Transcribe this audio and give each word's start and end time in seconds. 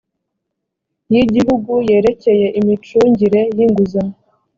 y 1.13 1.15
igihugu 1.23 1.71
yerekeye 1.89 2.47
imicungire 2.59 3.41
y 3.57 3.59
inguzanyo 3.65 4.17